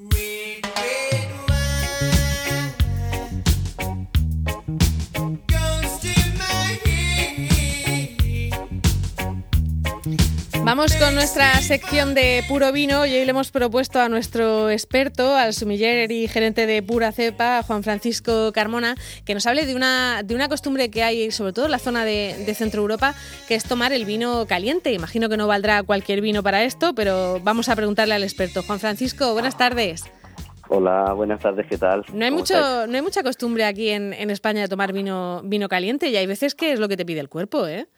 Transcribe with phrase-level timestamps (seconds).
[0.00, 0.62] We
[10.70, 15.34] Vamos con nuestra sección de puro vino y hoy le hemos propuesto a nuestro experto,
[15.34, 18.94] al sumiller y gerente de pura cepa, Juan Francisco Carmona,
[19.24, 22.04] que nos hable de una, de una costumbre que hay, sobre todo en la zona
[22.04, 23.16] de, de Centro Europa,
[23.48, 24.92] que es tomar el vino caliente.
[24.92, 28.62] Imagino que no valdrá cualquier vino para esto, pero vamos a preguntarle al experto.
[28.62, 30.04] Juan Francisco, buenas tardes.
[30.68, 32.04] Hola, buenas tardes, ¿qué tal?
[32.12, 35.68] No hay, mucho, no hay mucha costumbre aquí en, en España de tomar vino, vino
[35.68, 37.88] caliente y hay veces que es lo que te pide el cuerpo, ¿eh?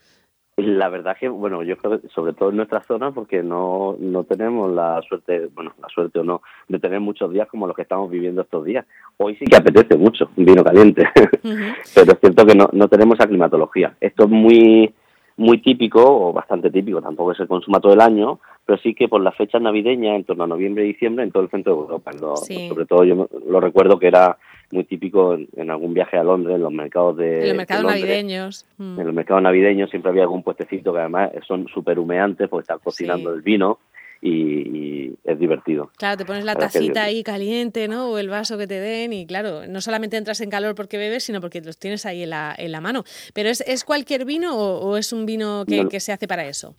[0.63, 4.25] La verdad que, bueno, yo creo que sobre todo en nuestra zona, porque no, no
[4.25, 7.83] tenemos la suerte, bueno, la suerte o no, de tener muchos días como los que
[7.83, 8.87] estamos viviendo estos días.
[9.19, 11.09] Hoy sí que apetece mucho un vino caliente,
[11.95, 13.95] pero es cierto que no, no tenemos esa climatología.
[14.01, 14.95] Esto es muy,
[15.37, 19.21] muy típico, o bastante típico, tampoco se consuma todo el año, pero sí que por
[19.21, 22.13] las fechas navideñas, en torno a noviembre y diciembre, en todo el centro de Europa.
[22.13, 24.39] Sobre todo yo lo recuerdo que era
[24.73, 27.43] muy típico en, algún viaje a Londres, en los mercados de.
[27.43, 28.67] En los mercados navideños.
[28.79, 28.99] Mm.
[28.99, 32.79] En los mercados navideños siempre había algún puestecito que además son súper humeantes porque están
[32.79, 33.79] cocinando el vino.
[34.25, 35.91] Y, es divertido.
[35.97, 38.11] Claro, te pones la tacita ahí caliente, ¿no?
[38.11, 41.25] O el vaso que te den y claro, no solamente entras en calor porque bebes,
[41.25, 43.03] sino porque los tienes ahí en la, en la mano.
[43.35, 46.77] ¿Pero es, es cualquier vino o, es un vino que, que se hace para eso?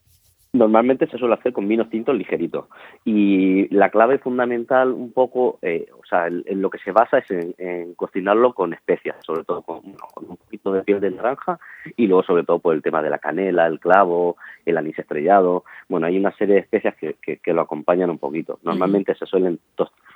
[0.54, 2.66] Normalmente se suele hacer con vinos tintos ligeritos
[3.04, 7.26] y la clave fundamental un poco, eh, o sea, en, lo que se basa es
[7.32, 11.60] en, cocinarlo con especias, sobre todo con, un poquito de piel de naranja
[11.98, 14.38] y luego sobre todo por el tema de la canela, el clavo,
[14.68, 15.64] el anís estrellado.
[15.90, 18.60] Bueno, hay una serie de especias que, que, lo acompañan un poquito.
[18.62, 19.60] Normalmente se suelen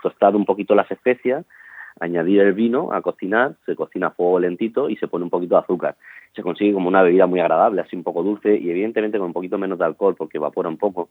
[0.01, 1.45] tostar un poquito las especias
[1.99, 5.55] añadir el vino a cocinar, se cocina a fuego lentito y se pone un poquito
[5.55, 5.95] de azúcar.
[6.35, 9.33] Se consigue como una bebida muy agradable, así un poco dulce y evidentemente con un
[9.33, 11.09] poquito menos de alcohol porque evapora un poco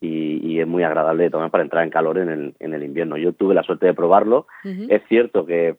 [0.00, 3.16] y, es muy agradable de tomar para entrar en calor en el, en el invierno.
[3.16, 4.46] Yo tuve la suerte de probarlo.
[4.64, 5.76] Es cierto que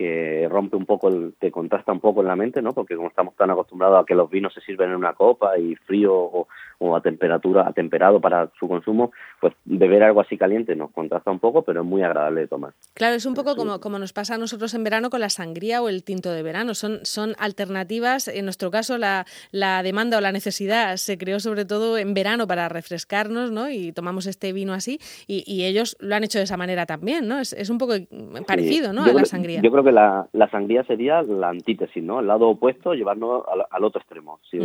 [0.00, 2.72] que rompe un poco, el, te contrasta un poco en la mente, ¿no?
[2.72, 5.76] Porque como estamos tan acostumbrados a que los vinos se sirven en una copa y
[5.76, 6.48] frío o,
[6.80, 11.38] a temperatura, a temperado para su consumo, pues beber algo así caliente nos contrasta un
[11.38, 12.72] poco, pero es muy agradable de tomar.
[12.94, 15.82] Claro, es un poco como, como nos pasa a nosotros en verano con la sangría
[15.82, 16.74] o el tinto de verano.
[16.74, 21.64] Son, son alternativas, en nuestro caso la, la demanda o la necesidad se creó sobre
[21.64, 23.70] todo en verano para refrescarnos, ¿no?
[23.70, 27.28] Y tomamos este vino así y, y ellos lo han hecho de esa manera también,
[27.28, 27.38] ¿no?
[27.38, 27.94] Es, es un poco
[28.46, 29.04] parecido, ¿no?
[29.04, 29.60] a la sangría.
[29.62, 32.20] Yo creo que la, sangría sería la antítesis, ¿no?
[32.20, 34.40] El lado opuesto, llevarnos al, otro extremo.
[34.50, 34.58] Si,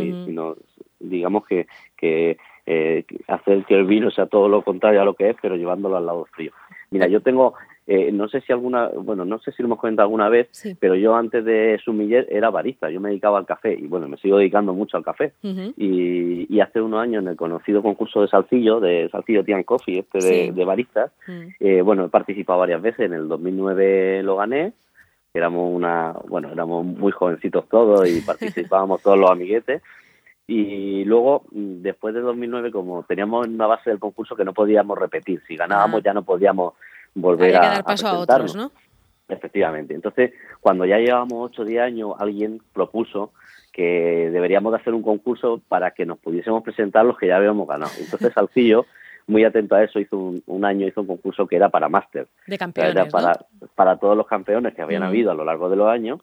[1.08, 2.36] digamos que, que
[2.66, 5.96] eh, hacer que el vino sea todo lo contrario a lo que es, pero llevándolo
[5.96, 6.52] al lado frío.
[6.90, 7.54] Mira, yo tengo,
[7.86, 10.48] eh, no sé si alguna, bueno, no sé si lo hemos comentado alguna vez,
[10.80, 14.16] pero yo antes de Sumiller era barista, yo me dedicaba al café y bueno, me
[14.16, 15.32] sigo dedicando mucho al café.
[15.76, 20.50] y, hace unos años en el conocido concurso de Salcillo, de Salcillo Tian Coffee, este
[20.50, 21.48] de, baristas, mm.
[21.60, 24.72] eh, bueno, he participado varias veces, en el 2009 lo gané,
[25.32, 29.82] éramos una, bueno, éramos muy jovencitos todos y participábamos todos los amiguetes.
[30.46, 35.42] Y luego, después de 2009, como teníamos una base del concurso que no podíamos repetir,
[35.46, 36.74] si ganábamos ya no podíamos
[37.14, 38.70] volver a, dar paso a, otros, ¿no?
[39.28, 39.94] Efectivamente.
[39.94, 43.32] Entonces, cuando ya llevábamos 8 o 10 años, alguien propuso
[43.72, 47.66] que deberíamos de hacer un concurso para que nos pudiésemos presentar los que ya habíamos
[47.66, 47.92] ganado.
[47.98, 48.86] Entonces, Salcillo
[49.26, 52.28] muy atento a eso, hizo un, año, hizo un concurso que era para máster.
[52.46, 53.32] De campeones, para,
[53.74, 55.06] para todos los campeones que habían mm.
[55.06, 56.20] habido a lo largo de los años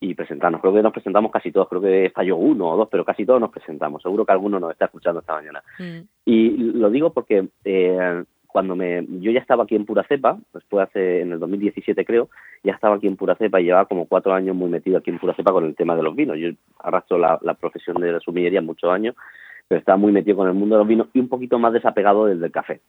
[0.00, 0.60] y presentarnos.
[0.60, 3.40] Creo que nos presentamos casi todos, creo que falló uno o dos, pero casi todos
[3.40, 4.02] nos presentamos.
[4.02, 5.62] Seguro que alguno nos está escuchando esta mañana.
[5.78, 6.00] Mm.
[6.24, 10.88] Y lo digo porque eh, cuando me, yo ya estaba aquí en Pura Cepa, después
[10.88, 12.28] hace, en el 2017 creo,
[12.62, 15.18] ya estaba aquí en Pura Cepa y llevaba como cuatro años muy metido aquí en
[15.18, 16.36] Pura Cepa con el tema de los vinos.
[16.38, 19.14] Yo arrastro la, la profesión de la sumillería muchos años
[19.68, 22.26] pero estaba muy metido con el mundo de los vinos y un poquito más desapegado
[22.26, 22.80] desde el café.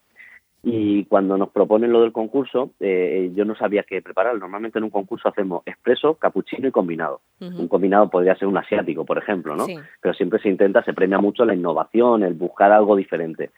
[0.70, 4.38] Y cuando nos proponen lo del concurso, eh, yo no sabía qué preparar.
[4.38, 7.22] Normalmente en un concurso hacemos expreso, capuchino y combinado.
[7.40, 9.66] Un combinado podría ser un asiático, por ejemplo, ¿no?
[10.02, 13.52] Pero siempre se intenta, se premia mucho la innovación, el buscar algo diferente.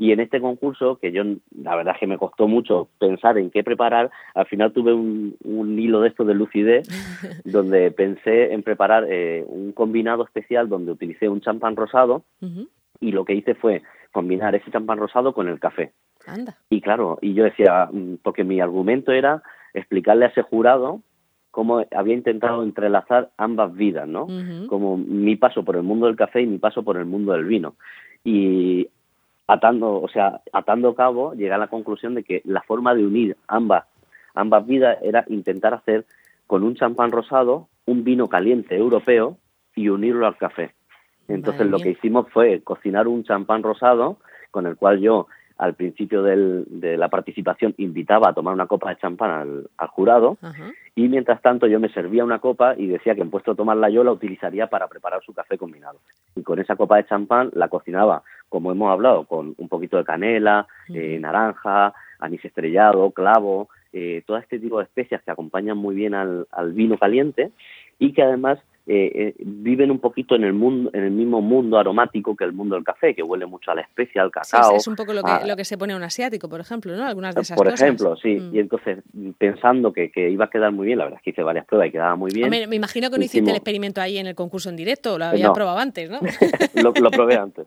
[0.00, 1.22] Y en este concurso, que yo
[1.62, 5.36] la verdad es que me costó mucho pensar en qué preparar, al final tuve un,
[5.78, 6.88] hilo de esto de lucidez,
[7.44, 12.24] donde pensé en preparar eh, un combinado especial donde utilicé un champán rosado
[13.00, 15.92] y lo que hice fue combinar ese champán rosado con el café.
[16.70, 19.42] Y claro, y yo decía, mm, porque mi argumento era
[19.74, 21.00] explicarle a ese jurado
[21.50, 24.26] cómo había intentado entrelazar ambas vidas, ¿no?
[24.68, 27.46] Como mi paso por el mundo del café y mi paso por el mundo del
[27.46, 27.74] vino.
[28.22, 28.88] Y
[29.46, 33.36] atando, o sea, atando cabo, llegué a la conclusión de que la forma de unir
[33.48, 33.84] ambas,
[34.34, 36.04] ambas vidas era intentar hacer
[36.46, 39.38] con un champán rosado un vino caliente europeo
[39.74, 40.74] y unirlo al café.
[41.26, 44.18] Entonces lo que hicimos fue cocinar un champán rosado
[44.50, 45.26] con el cual yo
[45.58, 50.38] al principio de la participación invitaba a tomar una copa de champán al, jurado
[50.94, 53.90] y mientras tanto yo me servía una copa y decía que en puesto de tomarla
[53.90, 55.98] yo la utilizaría para preparar su café combinado.
[56.36, 60.04] Y con esa copa de champán la cocinaba, como hemos hablado, con un poquito de
[60.04, 65.96] canela, eh, naranja, anís estrellado, clavo, eh, todo este tipo de especias que acompañan muy
[65.96, 67.50] bien al vino caliente
[67.98, 71.78] y que además eh, eh, viven un poquito en el mundo, en el mismo mundo
[71.78, 74.74] aromático que el mundo del café, que huele mucho a la especia, al cacao.
[74.74, 77.04] es un poco lo que, lo que se pone a un asiático, por ejemplo, ¿no?
[77.04, 78.36] Algunas de esas por ejemplo, sí.
[78.36, 78.54] Mm.
[78.54, 78.98] Y entonces,
[79.36, 81.88] pensando que, que, iba a quedar muy bien, la verdad es que hice varias pruebas
[81.88, 82.48] y quedaba muy bien.
[82.48, 85.52] me imagino que no hiciste el experimento ahí en el concurso en directo, lo había
[85.52, 86.20] probado antes, ¿no?
[86.82, 87.66] lo, probé antes.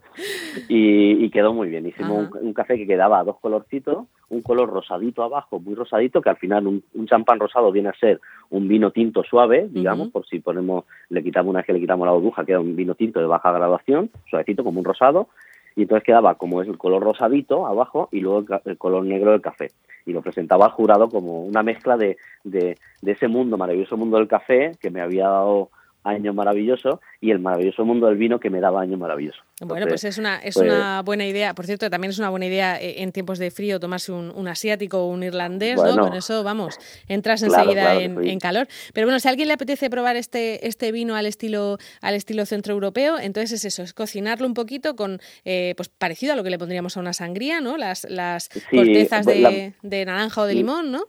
[0.68, 1.85] Y, quedó muy bien.
[1.88, 6.30] Hicimos un, café que quedaba a dos colorcitos, un color rosadito abajo, muy rosadito, que
[6.30, 8.19] al final un, champán rosado viene a ser
[8.50, 12.06] un vino tinto suave, digamos, por si ponemos le quitamos una vez que le quitamos
[12.06, 15.28] la burbuja, queda un vino tinto de baja graduación, suavecito como un rosado,
[15.75, 19.42] y entonces quedaba como es el color rosadito abajo y luego el, color negro del
[19.42, 19.72] café.
[20.06, 24.18] Y lo presentaba al jurado como una mezcla de, de, de ese mundo, maravilloso mundo
[24.18, 25.69] del café, que me había dado
[26.03, 29.42] año maravilloso y el maravilloso mundo del vino que me daba año maravilloso.
[29.62, 31.53] bueno, pues es una es pues una buena idea.
[31.53, 35.03] Por cierto, también es una buena idea eh, en tiempos de frío tomarse un, asiático
[35.03, 35.98] o un irlandés, ¿no?
[35.98, 36.77] Con eso, vamos,
[37.07, 38.68] entras enseguida en, calor.
[38.94, 42.45] Pero bueno, si a alguien le apetece probar este este vino al estilo al estilo
[42.45, 46.50] centroeuropeo, entonces es eso, es cocinarlo un poquito con eh, pues parecido a lo que
[46.50, 47.77] le pondríamos a una sangría, ¿no?
[47.77, 51.06] Las las cortezas pues de, de naranja o de limón, ¿no?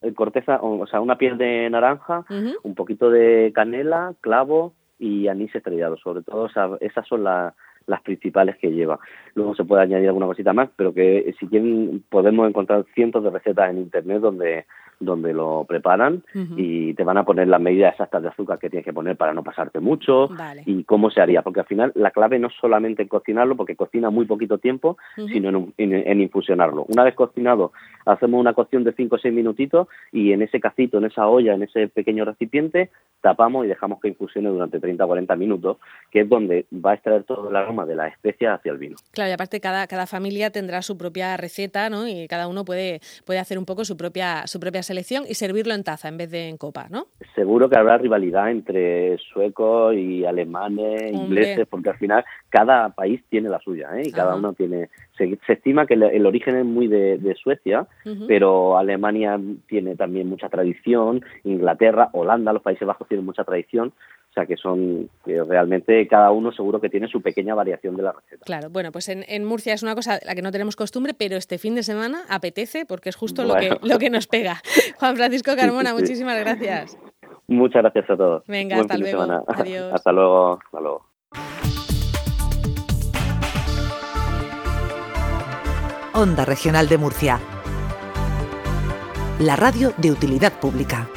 [0.00, 2.24] Eh, corteza, o sea, una piel de naranja,
[2.62, 5.96] un poquito de canela, clavo y anís estrellado.
[5.96, 6.48] Sobre todo,
[6.80, 9.00] esas son las principales que lleva.
[9.34, 13.30] Luego se puede añadir alguna cosita más, pero que si quieren podemos encontrar cientos de
[13.30, 14.66] recetas en internet donde
[15.00, 16.22] donde lo preparan
[16.56, 19.32] y te van a poner las medidas exactas de azúcar que tienes que poner para
[19.32, 20.28] no pasarte mucho
[20.66, 23.76] y cómo se haría, porque al final la clave no es solamente en cocinarlo, porque
[23.76, 26.84] cocina muy poquito tiempo, sino en, infusionarlo.
[26.88, 27.72] Una vez cocinado,
[28.06, 31.54] hacemos una cocción de 5 o 6 minutitos y en ese cacito, en esa olla,
[31.54, 32.90] en ese pequeño recipiente,
[33.20, 35.78] tapamos y dejamos que infusione durante 30 o 40 minutos,
[36.10, 38.96] que es donde va a extraer todo el aroma de la especia hacia el vino.
[39.12, 42.06] Claro, y aparte cada, cada familia tendrá su propia receta, ¿no?
[42.08, 45.74] Y cada uno puede, puede hacer un poco su propia, su propia selección y servirlo
[45.74, 47.06] en taza en vez de en copa, ¿no?
[47.34, 53.48] Seguro que habrá rivalidad entre suecos y alemanes, ingleses, porque al final cada país tiene
[53.48, 54.02] la suya, ¿eh?
[54.06, 54.88] Y cada uno tiene...
[55.16, 57.86] Se, estima que el, origen es muy de, Suecia,
[58.26, 63.92] pero Alemania tiene también mucha tradición, Inglaterra, Holanda, los Países Bajos tienen mucha tradición,
[64.38, 68.12] sea que son que realmente cada uno seguro que tiene su pequeña variación de la
[68.12, 68.44] receta.
[68.44, 71.36] Claro, bueno, pues en, en Murcia es una cosa la que no tenemos costumbre, pero
[71.36, 74.60] este fin de semana apetece porque es justo lo, que, lo que nos pega.
[74.98, 76.98] Juan Francisco Carmona, muchísimas gracias.
[77.48, 78.44] Muchas gracias a todos.
[78.46, 79.22] Venga, hasta luego.
[79.48, 79.92] Adiós.
[79.92, 80.58] Hasta luego.
[80.64, 81.06] Hasta luego.
[86.14, 87.40] Onda Regional de Murcia.
[89.38, 91.08] La radio de utilidad pública.